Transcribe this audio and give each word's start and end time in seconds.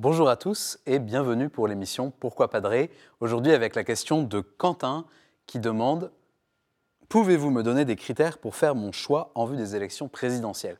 Bonjour 0.00 0.28
à 0.28 0.36
tous 0.36 0.78
et 0.86 1.00
bienvenue 1.00 1.48
pour 1.48 1.66
l'émission 1.66 2.12
Pourquoi 2.20 2.50
Padré 2.50 2.88
Aujourd'hui 3.18 3.50
avec 3.50 3.74
la 3.74 3.82
question 3.82 4.22
de 4.22 4.38
Quentin 4.38 5.04
qui 5.46 5.58
demande 5.58 6.12
Pouvez-vous 7.08 7.50
me 7.50 7.62
donner 7.62 7.86
des 7.86 7.96
critères 7.96 8.36
pour 8.36 8.54
faire 8.54 8.74
mon 8.74 8.92
choix 8.92 9.30
en 9.34 9.46
vue 9.46 9.56
des 9.56 9.74
élections 9.74 10.08
présidentielles? 10.08 10.76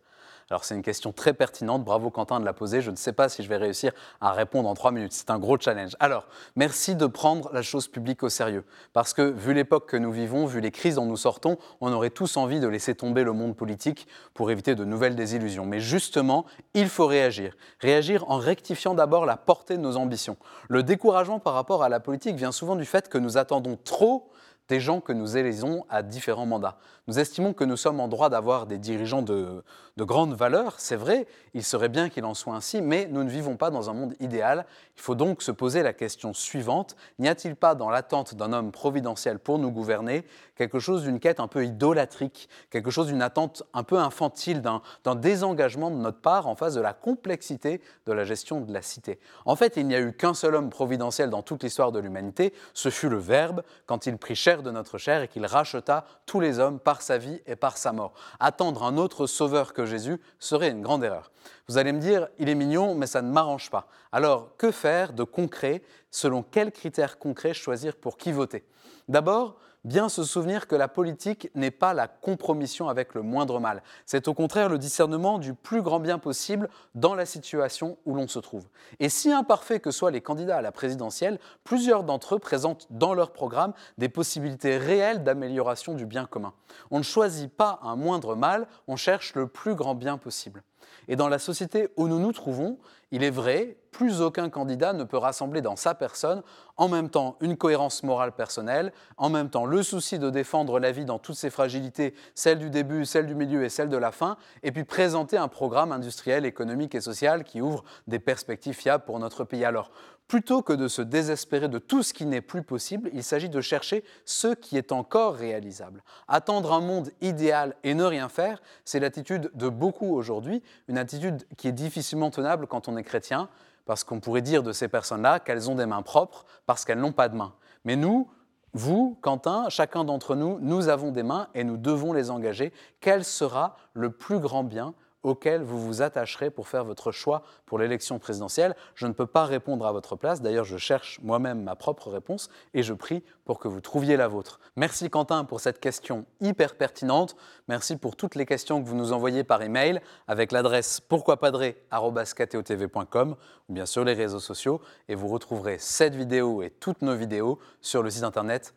Alors 0.51 0.63
c'est 0.65 0.75
une 0.75 0.83
question 0.83 1.11
très 1.11 1.33
pertinente, 1.33 1.85
bravo 1.85 2.11
Quentin 2.11 2.39
de 2.39 2.45
la 2.45 2.53
poser, 2.53 2.83
je 2.83 2.91
ne 2.91 2.97
sais 2.97 3.13
pas 3.15 3.31
si 3.31 3.43
je 3.43 3.49
vais 3.49 3.57
réussir 3.57 3.93
à 4.21 4.33
répondre 4.33 4.69
en 4.69 4.75
trois 4.75 4.93
minutes, 4.93 5.13
c'est 5.13 5.31
un 5.31 5.39
gros 5.39 5.59
challenge. 5.59 5.97
Alors, 6.01 6.27
merci 6.55 6.95
de 6.97 7.07
prendre 7.07 7.51
la 7.55 7.63
chose 7.63 7.89
publique 7.89 8.23
au 8.23 8.29
sérieux, 8.29 8.65
parce 8.93 9.15
que 9.15 9.23
vu 9.23 9.55
l'époque 9.55 9.89
que 9.89 9.97
nous 9.97 10.13
vivons, 10.13 10.45
vu 10.45 10.61
les 10.61 10.71
crises 10.71 10.97
dont 10.97 11.07
nous 11.07 11.17
sortons, 11.17 11.57
on 11.81 11.93
aurait 11.93 12.11
tous 12.11 12.37
envie 12.37 12.61
de 12.61 12.69
laisser 12.69 12.95
tomber 12.95 13.25
le 13.25 13.33
monde 13.33 13.57
politique 13.57 14.07
pour 14.35 14.51
éviter 14.51 14.75
de 14.75 14.85
nouvelles 14.85 15.17
désillusions. 15.17 15.65
Mais 15.65 15.81
justement, 15.81 16.45
il 16.75 16.91
faut 16.91 17.07
réagir. 17.07 17.55
Réagir 17.81 18.31
en 18.31 18.37
rectifiant 18.37 18.95
d'abord 18.95 19.25
la 19.25 19.39
portée 19.39 19.79
de 19.79 19.83
nos 19.83 19.97
ambitions. 19.97 20.37
Le 20.69 20.83
découragement 20.83 21.41
par 21.41 21.55
rapport 21.55 21.83
à 21.83 21.89
la 21.89 22.01
politique 22.01 22.37
vient 22.37 22.53
souvent 22.53 22.77
du 22.77 22.85
fait 22.85 23.09
que 23.09 23.19
nous 23.19 23.37
attendons 23.39 23.79
trop 23.83 24.31
des 24.69 24.81
gens 24.81 25.01
que 25.01 25.13
nous 25.13 25.37
élisons 25.37 25.85
à 25.89 26.03
différents 26.03 26.47
mandats. 26.47 26.79
Nous 27.07 27.19
estimons 27.19 27.55
que 27.55 27.65
nous 27.65 27.77
sommes 27.77 28.01
en 28.01 28.09
droit 28.09 28.29
d'avoir 28.29 28.67
des 28.67 28.79
dirigeants 28.79 29.23
de, 29.23 29.65
de 29.97 30.05
grande 30.05 30.35
valeur, 30.35 30.75
c'est 30.79 30.97
vrai, 30.97 31.27
il 31.55 31.65
serait 31.65 31.89
bien 31.89 32.09
qu'il 32.09 32.25
en 32.25 32.35
soit 32.35 32.55
ainsi, 32.55 32.81
mais 32.81 33.09
nous 33.11 33.25
ne 33.25 33.31
vivons 33.31 33.57
pas 33.57 33.71
dans 33.71 33.91
un 33.91 33.95
monde 33.95 34.15
idéal. 34.21 34.67
Il 34.97 35.03
faut 35.03 35.15
donc 35.15 35.43
se 35.43 35.51
poser 35.51 35.83
la 35.83 35.93
question 35.93 36.33
suivante, 36.35 36.97
n'y 37.19 37.29
a-t-il 37.29 37.57
pas 37.57 37.75
dans 37.75 37.91
l'attente 37.91 38.35
d'un 38.35 38.53
homme 38.53 38.71
providentiel 38.71 39.39
pour 39.39 39.59
nous 39.59 39.71
gouverner 39.71 40.25
quelque 40.55 40.79
chose 40.79 41.03
d'une 41.03 41.19
quête 41.19 41.41
un 41.41 41.49
peu 41.49 41.65
idolatrique, 41.65 42.49
quelque 42.71 42.91
chose 42.91 43.07
d'une 43.07 43.23
attente 43.23 43.63
un 43.73 43.83
peu 43.83 43.99
infantile, 43.99 44.61
d'un 44.61 45.15
désengagement 45.15 45.91
de 45.91 45.97
notre 45.97 46.21
part 46.21 46.47
en 46.47 46.55
face 46.55 46.75
de 46.75 46.81
la 46.81 46.93
complexité 46.93 47.81
de 48.07 48.13
la 48.13 48.25
gestion 48.25 48.61
de 48.61 48.73
la 48.73 48.83
cité? 48.83 49.19
En 49.47 49.57
fait, 49.57 49.77
il 49.77 49.87
n'y 49.87 49.95
a 49.95 50.01
eu 50.01 50.13
qu'un 50.13 50.35
seul 50.35 50.55
homme 50.55 50.71
providentiel 50.71 51.31
dans 51.31 51.43
toute 51.43 51.63
l'histoire 51.63 51.91
de 51.91 51.99
l'humanité, 51.99 52.53
ce 52.75 52.91
fut 52.91 53.09
le 53.09 53.19
Verbe, 53.19 53.63
quand 53.87 54.07
il 54.07 54.17
prit 54.19 54.37
chair 54.37 54.58
de 54.63 54.71
notre 54.71 54.99
chair 54.99 55.23
et 55.23 55.29
qu'il 55.29 55.47
racheta 55.47 56.05
tous 56.27 56.41
les 56.41 56.59
hommes 56.59 56.81
par 56.81 57.03
sa 57.03 57.19
vie 57.19 57.41
et 57.47 57.57
par 57.57 57.77
sa 57.77 57.93
mort. 57.93 58.13
Attendre 58.41 58.85
un 58.85 58.97
autre 58.97 59.27
sauveur 59.27 59.73
que 59.73 59.87
Jésus 59.87 60.21
serait 60.39 60.71
une 60.71 60.83
grande 60.83 61.05
erreur. 61.05 61.31
Vous 61.69 61.79
allez 61.79 61.93
me 61.93 62.01
dire, 62.01 62.29
il 62.39 62.49
est 62.49 62.55
mignon, 62.55 62.95
mais 62.95 63.07
ça 63.07 63.23
ne 63.23 63.31
m'arrange 63.31 63.71
pas. 63.71 63.89
Alors, 64.13 64.57
que 64.57 64.71
faire 64.71 65.13
de 65.13 65.23
concret 65.23 65.83
Selon 66.11 66.43
quels 66.43 66.73
critères 66.73 67.19
concrets 67.19 67.55
choisir 67.55 67.97
pour 67.97 68.17
qui 68.17 68.33
voter 68.33 68.65
D'abord, 69.09 69.57
bien 69.85 70.09
se 70.09 70.25
souvenir 70.25 70.67
que 70.67 70.75
la 70.75 70.89
politique 70.89 71.51
n'est 71.55 71.71
pas 71.71 71.95
la 71.95 72.09
compromission 72.09 72.89
avec 72.89 73.15
le 73.15 73.23
moindre 73.23 73.61
mal. 73.61 73.83
C'est 74.07 74.29
au 74.29 74.35
contraire 74.35 74.69
le 74.69 74.79
discernement 74.79 75.39
du 75.39 75.55
plus 75.55 75.83
grand 75.83 76.01
bien 76.01 76.19
possible 76.19 76.69
dans 76.95 77.15
la 77.15 77.27
situation 77.27 77.97
où 78.05 78.15
l'on 78.15 78.29
se 78.29 78.39
trouve. 78.39 78.67
Et 79.01 79.09
si 79.09 79.33
imparfaits 79.33 79.81
que 79.81 79.91
soient 79.91 80.11
les 80.11 80.21
candidats 80.21 80.59
à 80.59 80.63
la 80.63 80.73
présidentielle, 80.73 81.39
plusieurs 81.65 82.05
d'entre 82.05 82.35
eux 82.37 82.39
présentent 82.39 82.87
dans 82.91 83.15
leur 83.15 83.33
programme 83.33 83.73
des 83.97 84.09
possibilités 84.09 84.77
réelles 84.77 85.25
d'amélioration 85.25 85.95
du 85.95 86.07
bien 86.07 86.27
commun. 86.27 86.53
On 86.91 86.99
ne 86.99 87.05
choisit 87.05 87.51
pas 87.51 87.81
un 87.83 87.97
moindre 87.97 88.35
mal, 88.35 88.67
on 88.89 88.97
cherche 88.97 89.35
le 89.35 89.47
plus 89.47 89.75
grand 89.75 89.95
bien 89.95 90.19
possible. 90.19 90.63
Et 91.09 91.17
dans 91.17 91.29
la 91.29 91.39
société 91.39 91.89
où 91.97 92.09
nous 92.09 92.19
nous 92.19 92.33
trouvons, 92.33 92.79
il 93.11 93.23
est 93.25 93.31
vrai, 93.31 93.77
plus 93.91 94.21
aucun 94.21 94.51
candidat 94.51 94.93
ne 94.93 95.05
peut 95.05 95.17
rassembler 95.17 95.63
dans 95.63 95.77
sa 95.77 95.95
personne 95.95 96.43
en 96.79 96.89
même 96.89 97.11
temps 97.11 97.37
une 97.41 97.57
cohérence 97.57 98.03
morale 98.03 98.33
personnelle, 98.33 98.93
en 99.17 99.29
même 99.29 99.51
temps 99.51 99.67
le 99.67 99.83
souci 99.83 100.19
de 100.19 100.31
défendre 100.31 100.81
la 100.81 100.93
vie 100.93 101.05
dans 101.05 101.19
toutes 101.19 101.37
ses 101.37 101.51
fragilités, 101.51 102.15
celle 102.35 102.59
du 102.59 102.71
début, 102.71 103.05
celle 103.05 103.27
du 103.27 103.35
milieu 103.35 103.65
et 103.65 103.69
celle 103.69 103.89
de 103.89 103.97
la 103.97 104.13
fin, 104.13 104.37
et 104.63 104.73
puis 104.73 104.85
présenter 104.85 105.37
un 105.37 105.49
programme 105.49 105.93
industriel, 105.93 106.47
économique 106.47 106.95
et 106.95 107.01
social 107.01 107.45
qui 107.45 107.61
ouvre 107.61 107.85
des 108.07 108.19
perspectives 108.19 108.75
fiables 108.75 109.05
pour 109.05 109.19
notre 109.19 109.45
pays. 109.45 109.65
Alors, 109.65 109.91
plutôt 110.29 110.63
que 110.63 110.75
de 110.75 110.89
se 110.89 111.03
désespérer 111.03 111.69
de 111.69 111.79
tout 111.79 112.03
ce 112.03 112.13
qui 112.13 112.27
n'est 112.27 112.43
plus 112.43 112.63
possible, 112.63 113.11
il 113.15 113.25
s'agit 113.25 113.49
de 113.49 113.61
chercher 113.61 114.05
ce 114.27 114.49
qui 114.49 114.77
est 114.77 114.93
encore 114.93 115.35
réalisable. 115.35 116.03
Attendre 116.29 116.73
un 116.73 116.81
monde 116.81 117.11
idéal 117.23 117.75
et 117.83 117.95
ne 117.95 118.05
rien 118.05 118.29
faire, 118.29 118.61
c'est 118.85 119.01
l'attitude 119.01 119.51
de 119.55 119.69
beaucoup 119.69 120.15
aujourd'hui, 120.15 120.63
une 120.87 120.99
attitude 120.99 121.45
qui 121.57 121.67
est 121.67 121.73
difficilement 121.73 122.31
tenable 122.31 122.67
quand 122.67 122.89
on 122.89 122.97
est 122.99 123.03
chrétien, 123.03 123.49
parce 123.89 124.05
qu'on 124.05 124.21
pourrait 124.21 124.43
dire 124.43 124.63
de 124.63 124.73
ces 124.73 124.87
personnes-là 124.87 125.41
qu'elles 125.41 125.71
ont 125.71 125.75
des 125.75 125.87
mains 125.87 126.03
propres 126.03 126.45
parce 126.67 126.85
qu'elles 126.85 127.01
n'ont 127.01 127.13
pas 127.13 127.31
de 127.31 127.37
mains. 127.37 127.55
Mais 127.87 127.97
nous, 127.97 128.29
vous, 128.75 129.19
Quentin, 129.23 129.71
chacun 129.71 130.05
d'entre 130.05 130.37
nous, 130.37 130.59
nous 130.61 130.89
avons 130.89 131.11
des 131.11 131.23
mains 131.23 131.49
et 131.55 131.65
nous 131.65 131.79
devons 131.79 132.13
les 132.13 132.31
engager. 132.31 132.75
Quel 133.01 133.25
sera 133.25 133.77
le 133.95 134.11
plus 134.11 134.41
grand 134.41 134.63
bien 134.63 134.93
auquel 135.23 135.63
vous 135.63 135.81
vous 135.81 136.03
attacherez 136.03 136.51
pour 136.51 136.69
faire 136.69 136.85
votre 136.85 137.13
choix 137.13 137.43
pour 137.67 137.79
l'élection 137.79 138.19
présidentielle. 138.19 138.75
Je 138.95 139.07
ne 139.07 139.13
peux 139.13 139.27
pas 139.27 139.45
répondre 139.45 139.87
à 139.87 139.93
votre 139.93 140.17
place. 140.17 140.43
D'ailleurs, 140.43 140.65
je 140.65 140.77
cherche 140.77 141.21
moi-même 141.23 141.63
ma 141.63 141.77
propre 141.77 142.11
réponse 142.11 142.51
et 142.75 142.83
je 142.83 142.95
prie 142.95 143.23
pour 143.45 143.59
que 143.59 143.69
vous 143.69 143.81
trouviez 143.81 144.17
la 144.17 144.29
vôtre. 144.29 144.61
Merci 144.77 145.11
Quentin 145.11 145.45
pour 145.45 145.61
cette 145.61 145.81
question 145.81 146.25
hyper 146.41 146.77
pertinente. 146.77 147.37
Merci 147.69 147.97
pour 147.97 148.17
toutes 148.17 148.35
les 148.35 148.47
questions 148.47 148.83
que 148.83 148.89
vous 148.89 148.97
nous 148.97 149.13
envoyez 149.13 149.45
par 149.45 149.63
email 149.63 150.01
avec 150.27 150.53
l'adresse 150.53 151.01
pourquoipadré.com 151.01 153.37
ou 153.69 153.73
bien 153.73 153.87
sur 153.87 154.05
les 154.05 154.15
réseaux 154.15 154.41
sociaux. 154.41 154.81
Et 155.09 155.15
vous 155.15 155.29
retrouverez 155.29 155.79
cette 155.79 156.15
vidéo 156.15 156.63
et 156.63 156.71
toutes 156.71 157.03
nos 157.03 157.15
vidéos 157.15 157.59
sur 157.81 158.03
le 158.03 158.11
site 158.11 158.25
internet 158.25 158.75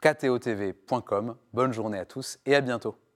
ktotv.com. 0.00 1.34
Bonne 1.52 1.72
journée 1.72 1.98
à 1.98 2.04
tous 2.04 2.38
et 2.46 2.54
à 2.54 2.60
bientôt. 2.60 3.07